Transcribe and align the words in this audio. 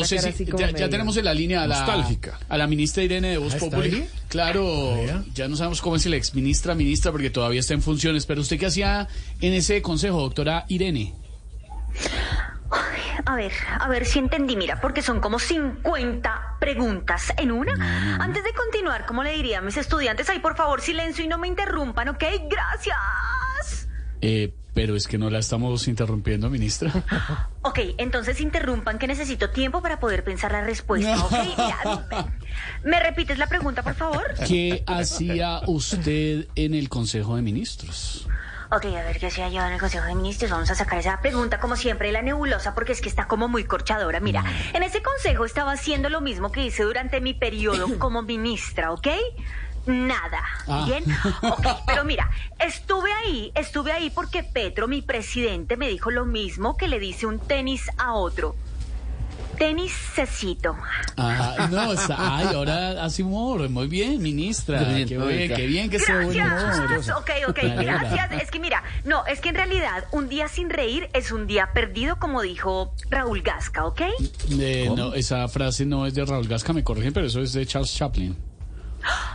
no 0.00 0.06
sé 0.06 0.32
si 0.32 0.44
ya, 0.44 0.88
tenemos 0.88 1.16
en 1.16 1.24
la 1.24 1.34
línea 1.34 1.62
a 1.62 1.66
la, 1.66 1.78
Nostálgica. 1.78 2.38
a 2.48 2.56
la 2.56 2.66
ministra 2.66 3.02
Irene 3.02 3.30
de 3.30 3.38
Voz 3.38 3.54
¿Ah, 3.54 3.58
Populi. 3.58 3.94
ahí? 3.94 4.08
Claro, 4.28 4.96
ya 5.34 5.48
no 5.48 5.56
sabemos 5.56 5.80
cómo 5.80 5.96
es 5.96 6.06
el 6.06 6.14
ex 6.14 6.34
ministra, 6.34 6.74
ministra, 6.74 7.12
porque 7.12 7.30
todavía 7.30 7.60
está 7.60 7.74
en 7.74 7.82
funciones. 7.82 8.26
Pero 8.26 8.40
usted 8.40 8.58
qué 8.58 8.66
hacía 8.66 9.08
en 9.40 9.52
ese 9.52 9.82
consejo, 9.82 10.20
doctora 10.20 10.64
Irene. 10.68 11.14
A 13.26 13.36
ver, 13.36 13.52
a 13.78 13.88
ver 13.88 14.06
si 14.06 14.18
entendí, 14.18 14.56
mira, 14.56 14.80
porque 14.80 15.02
son 15.02 15.20
como 15.20 15.38
50 15.38 16.56
preguntas 16.60 17.32
en 17.36 17.50
una. 17.50 18.16
Antes 18.20 18.44
de 18.44 18.52
continuar, 18.52 19.06
como 19.06 19.22
le 19.22 19.32
diría 19.32 19.58
a 19.58 19.60
mis 19.60 19.76
estudiantes, 19.76 20.28
ay, 20.30 20.38
por 20.38 20.56
favor, 20.56 20.80
silencio 20.80 21.24
y 21.24 21.28
no 21.28 21.38
me 21.38 21.48
interrumpan, 21.48 22.08
¿ok? 22.08 22.24
Gracias. 22.48 23.88
Eh, 24.22 24.54
pero 24.74 24.96
es 24.96 25.06
que 25.06 25.18
no 25.18 25.30
la 25.30 25.38
estamos 25.38 25.88
interrumpiendo, 25.88 26.50
ministra. 26.50 26.92
Ok, 27.62 27.78
entonces 27.98 28.40
interrumpan 28.40 28.98
que 28.98 29.06
necesito 29.06 29.50
tiempo 29.50 29.82
para 29.82 30.00
poder 30.00 30.24
pensar 30.24 30.50
la 30.52 30.62
respuesta, 30.62 31.22
¿ok? 31.22 31.32
Mira, 31.58 31.78
me, 32.10 32.90
¿me 32.90 33.00
repites 33.00 33.36
la 33.36 33.48
pregunta, 33.48 33.82
por 33.82 33.94
favor? 33.94 34.34
¿Qué 34.48 34.82
hacía 34.86 35.60
usted 35.66 36.46
en 36.54 36.72
el 36.72 36.88
consejo 36.88 37.36
de 37.36 37.42
ministros? 37.42 38.26
Ok, 38.72 38.84
a 38.84 39.02
ver 39.02 39.18
qué 39.18 39.26
hacía 39.26 39.48
yo 39.48 39.66
en 39.66 39.72
el 39.72 39.80
Consejo 39.80 40.06
de 40.06 40.14
Ministros. 40.14 40.48
Vamos 40.48 40.70
a 40.70 40.76
sacar 40.76 41.00
esa 41.00 41.20
pregunta, 41.20 41.58
como 41.58 41.74
siempre, 41.74 42.06
de 42.06 42.12
la 42.12 42.22
nebulosa, 42.22 42.72
porque 42.72 42.92
es 42.92 43.00
que 43.00 43.08
está 43.08 43.26
como 43.26 43.48
muy 43.48 43.64
corchadora. 43.64 44.20
Mira, 44.20 44.44
en 44.72 44.84
ese 44.84 45.02
consejo 45.02 45.44
estaba 45.44 45.72
haciendo 45.72 46.08
lo 46.08 46.20
mismo 46.20 46.52
que 46.52 46.64
hice 46.64 46.84
durante 46.84 47.20
mi 47.20 47.34
periodo 47.34 47.88
como 47.98 48.22
ministra, 48.22 48.92
¿ok? 48.92 49.08
Nada. 49.90 50.42
Ah. 50.68 50.84
¿Bien? 50.86 51.04
Ok, 51.42 51.66
pero 51.86 52.04
mira, 52.04 52.30
estuve 52.58 53.10
ahí, 53.12 53.52
estuve 53.54 53.92
ahí 53.92 54.10
porque 54.10 54.42
Petro, 54.42 54.86
mi 54.88 55.02
presidente, 55.02 55.76
me 55.76 55.88
dijo 55.88 56.10
lo 56.10 56.24
mismo 56.24 56.76
que 56.76 56.88
le 56.88 56.98
dice 57.00 57.26
un 57.26 57.38
tenis 57.38 57.90
a 57.98 58.12
otro. 58.14 58.54
Tenis 59.58 59.92
cecito. 60.14 60.74
Ah, 61.18 61.68
no, 61.70 61.92
ay, 62.16 62.46
ahora 62.54 63.04
hace 63.04 63.22
humor. 63.22 63.68
Muy 63.68 63.88
bien, 63.88 64.22
ministra. 64.22 64.82
Bien, 64.84 65.06
Qué 65.06 65.18
bien, 65.18 65.54
qué 65.54 65.66
bien 65.66 65.90
que 65.90 65.98
sea 65.98 66.22
buen 66.22 66.32
Gracias. 66.34 67.08
humor. 67.08 67.18
Ok, 67.20 67.30
ok, 67.48 67.58
gracias. 67.76 68.32
Es 68.40 68.50
que 68.50 68.58
mira, 68.58 68.82
no, 69.04 69.26
es 69.26 69.40
que 69.40 69.50
en 69.50 69.56
realidad 69.56 70.04
un 70.12 70.30
día 70.30 70.48
sin 70.48 70.70
reír 70.70 71.10
es 71.12 71.30
un 71.30 71.46
día 71.46 71.72
perdido, 71.74 72.16
como 72.18 72.40
dijo 72.40 72.94
Raúl 73.10 73.42
Gasca, 73.42 73.84
¿ok? 73.84 74.00
Eh, 74.58 74.90
no, 74.96 75.12
esa 75.12 75.46
frase 75.48 75.84
no 75.84 76.06
es 76.06 76.14
de 76.14 76.24
Raúl 76.24 76.48
Gasca, 76.48 76.72
me 76.72 76.82
corrigen, 76.82 77.12
pero 77.12 77.26
eso 77.26 77.42
es 77.42 77.52
de 77.52 77.66
Charles 77.66 77.94
Chaplin. 77.94 78.34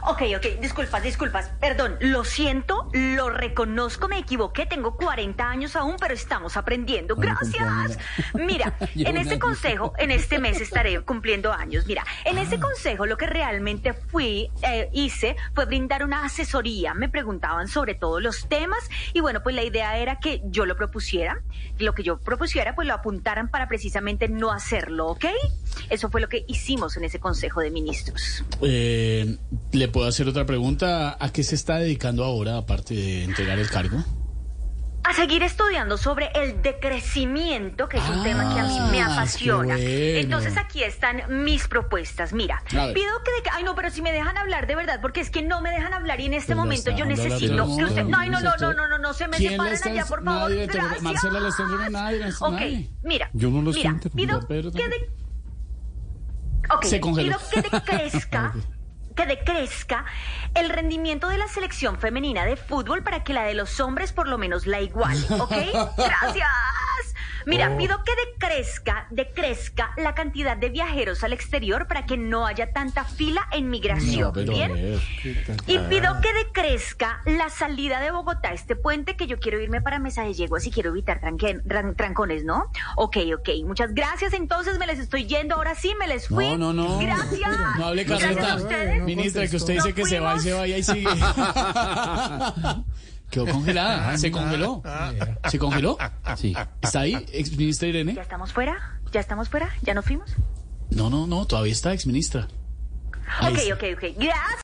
Ok, 0.07 0.21
ok, 0.37 0.59
disculpas, 0.61 1.01
disculpas. 1.01 1.51
Perdón, 1.59 1.97
lo 1.99 2.23
siento, 2.23 2.89
lo 2.93 3.31
reconozco, 3.31 4.07
me 4.07 4.19
equivoqué. 4.19 4.67
Tengo 4.67 4.95
40 4.97 5.49
años 5.49 5.75
aún, 5.75 5.95
pero 5.99 6.13
estamos 6.13 6.57
aprendiendo. 6.57 7.15
Gracias. 7.15 7.97
Mira, 8.35 8.77
en 8.95 9.17
este 9.17 9.39
consejo, 9.39 9.93
en 9.97 10.11
este 10.11 10.37
mes 10.37 10.61
estaré 10.61 11.01
cumpliendo 11.01 11.51
años. 11.51 11.87
Mira, 11.87 12.05
en 12.23 12.37
este 12.37 12.59
consejo 12.59 13.07
lo 13.07 13.17
que 13.17 13.25
realmente 13.25 13.93
fui, 13.93 14.51
eh, 14.61 14.89
hice, 14.93 15.35
fue 15.55 15.65
brindar 15.65 16.03
una 16.03 16.23
asesoría. 16.23 16.93
Me 16.93 17.09
preguntaban 17.09 17.67
sobre 17.67 17.95
todos 17.95 18.21
los 18.21 18.47
temas 18.47 18.87
y 19.13 19.21
bueno, 19.21 19.41
pues 19.41 19.55
la 19.55 19.63
idea 19.63 19.97
era 19.97 20.19
que 20.19 20.41
yo 20.45 20.67
lo 20.67 20.75
propusiera. 20.75 21.41
Lo 21.79 21.95
que 21.95 22.03
yo 22.03 22.19
propusiera, 22.19 22.75
pues 22.75 22.87
lo 22.87 22.93
apuntaran 22.93 23.49
para 23.49 23.67
precisamente 23.67 24.29
no 24.29 24.51
hacerlo, 24.51 25.07
¿ok? 25.07 25.25
Eso 25.89 26.11
fue 26.11 26.21
lo 26.21 26.29
que 26.29 26.45
hicimos 26.47 26.95
en 26.95 27.05
ese 27.05 27.19
consejo 27.19 27.61
de 27.61 27.71
ministros. 27.71 28.45
Eh, 28.61 29.37
¿Le 29.71 29.87
puedo 29.95 30.09
hacer 30.09 30.27
otra 30.27 30.45
pregunta? 30.45 31.15
¿A 31.17 31.31
qué 31.31 31.41
se 31.41 31.55
está 31.55 31.77
dedicando 31.79 32.25
ahora, 32.25 32.57
aparte 32.57 32.93
de 32.93 33.23
entregar 33.23 33.57
el 33.57 33.69
cargo? 33.69 34.03
a 35.07 35.13
seguir 35.13 35.43
estudiando 35.43 35.97
sobre 35.97 36.31
el 36.33 36.63
decrecimiento, 36.63 37.87
que 37.87 37.97
es 37.97 38.09
un 38.09 38.21
Ah, 38.21 38.23
tema 38.23 38.53
que 38.55 38.59
a 38.59 38.63
mí 38.63 38.79
me 38.91 39.03
apasiona. 39.03 39.75
qué 39.75 39.83
bueno. 39.83 40.19
Entonces 40.19 40.57
aquí 40.57 40.81
están 40.83 41.43
mis 41.43 41.67
propuestas. 41.67 42.33
Mira, 42.33 42.63
pido 42.67 42.83
que 43.23 43.31
de... 43.43 43.49
Ay, 43.53 43.63
no, 43.63 43.75
pero 43.75 43.91
si 43.91 44.01
me 44.01 44.11
dejan 44.11 44.35
hablar 44.35 44.65
de 44.65 44.75
verdad, 44.75 44.99
porque 45.03 45.21
es 45.21 45.29
que 45.29 45.43
no 45.43 45.61
me 45.61 45.69
dejan 45.69 45.93
hablar 45.93 46.19
y 46.21 46.25
en 46.25 46.33
este 46.33 46.55
Pues 46.55 46.57
momento 46.57 46.89
yo 46.91 47.05
necesito 47.05 47.77
que 47.77 47.83
usted... 47.85 48.03
No, 48.05 48.17
ay, 48.17 48.31
no, 48.31 48.41
no, 48.41 48.57
no, 48.57 48.73
no, 48.73 48.87
no, 48.87 48.97
no 48.97 49.13
se 49.13 49.27
me 49.27 49.37
¿Quién 49.37 49.51
le 49.51 49.57
separen 49.57 49.73
está- 49.75 49.89
allá, 49.91 50.05
por 50.07 50.23
favor. 50.23 50.49
nadie, 50.49 50.65
Gracias. 50.65 51.01
Marcela 51.03 51.39
le 51.39 51.47
está 51.49 51.63
entrando 51.63 51.89
nadie, 51.91 52.25
Ok, 52.39 52.51
nadie. 52.51 52.89
mira. 53.03 53.29
Yo 53.33 53.49
no 53.51 53.61
lo 53.61 53.71
mira, 53.71 53.89
interrumpiendo. 53.91 54.47
pido 54.47 54.71
que 54.71 54.89
de... 54.89 55.09
Ok, 56.73 56.83
Se 56.83 56.99
pido 56.99 57.37
que 57.53 57.61
decrezca... 57.61 58.53
Que 59.15 59.25
decrezca 59.25 60.05
el 60.53 60.69
rendimiento 60.69 61.29
de 61.29 61.37
la 61.37 61.47
selección 61.47 61.97
femenina 61.99 62.45
de 62.45 62.57
fútbol 62.57 63.03
para 63.03 63.23
que 63.23 63.33
la 63.33 63.43
de 63.43 63.53
los 63.53 63.79
hombres 63.79 64.11
por 64.11 64.27
lo 64.27 64.37
menos 64.37 64.67
la 64.67 64.81
iguale, 64.81 65.25
¿ok? 65.39 65.51
Gracias. 65.97 67.04
Mira, 67.45 67.71
Oh. 67.73 67.77
pido 67.77 68.03
que 68.03 68.11
decrezca, 68.31 69.07
decrezca 69.11 69.91
la 69.97 70.13
cantidad 70.15 70.57
de 70.57 70.69
viajeros 70.69 71.23
al 71.23 71.33
exterior 71.33 71.87
para 71.87 72.05
que 72.05 72.17
no 72.17 72.45
haya 72.45 72.71
tanta 72.73 73.03
fila 73.05 73.41
en 73.51 73.69
migración, 73.69 74.33
No, 74.35 74.43
¿bien? 74.43 74.99
Y 75.67 75.77
pido 75.79 76.19
que 76.21 76.33
decrezca 76.33 77.21
la 77.25 77.49
salida 77.49 77.99
de 77.99 78.11
Bogotá, 78.11 78.49
este 78.53 78.75
puente 78.75 79.15
que 79.15 79.27
yo 79.27 79.39
quiero 79.39 79.59
irme 79.59 79.81
para 79.81 79.99
Mesa 79.99 80.23
de 80.23 80.33
Yeguas 80.33 80.65
y 80.65 80.71
quiero 80.71 80.89
evitar 80.89 81.21
tranque- 81.21 81.61
ran- 81.65 81.95
trancones, 81.95 82.43
¿no? 82.43 82.71
Ok, 82.95 83.17
ok, 83.37 83.49
muchas 83.65 83.93
gracias. 83.93 84.33
Entonces 84.33 84.77
me 84.79 84.87
les 84.87 84.99
estoy 84.99 85.25
yendo, 85.25 85.55
ahora 85.55 85.75
sí 85.75 85.93
me 85.99 86.07
les 86.07 86.27
fui. 86.27 86.45
No, 86.45 86.57
no, 86.57 86.73
no. 86.73 86.99
Gracias. 86.99 87.51
No 87.77 87.85
hable 87.87 88.03
Gracias 88.03 88.29
carreta. 88.35 88.53
a 88.53 88.55
ustedes. 88.57 89.03
Ministra, 89.03 89.47
que 89.47 89.55
usted 89.57 89.73
dice 89.75 89.93
que 89.93 90.05
se 90.05 90.19
va 90.19 90.35
y 90.35 90.39
se 90.39 90.53
va 90.53 90.67
y 90.67 90.73
ahí 90.73 90.83
sigue. 90.83 91.05
Quedó 93.29 93.45
congelada. 93.51 94.17
Se 94.17 94.31
congeló. 94.31 94.81
¿Se 95.49 95.59
congeló? 95.59 95.97
Sí. 96.37 96.55
¿Está 96.81 97.01
ahí, 97.01 97.25
ex 97.31 97.51
ministra 97.57 97.87
Irene? 97.87 98.13
¿Ya 98.15 98.21
estamos 98.21 98.53
fuera? 98.53 98.99
¿Ya 99.11 99.19
estamos 99.19 99.49
fuera? 99.49 99.69
¿Ya 99.81 99.93
nos 99.93 100.05
fuimos? 100.05 100.35
No, 100.89 101.09
no, 101.09 101.25
no, 101.27 101.45
todavía 101.45 101.71
está 101.73 101.93
ex 101.93 102.05
ministra. 102.05 102.47
Ahí 103.39 103.53
Ok, 103.53 103.59
está. 103.59 103.73
ok, 103.75 103.83
ok. 103.95 104.03
Gracias. 104.17 104.53